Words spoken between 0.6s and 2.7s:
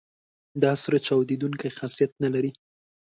دا سره چاودیدونکي خاصیت نه لري.